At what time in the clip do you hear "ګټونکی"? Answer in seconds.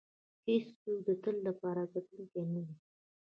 1.93-2.43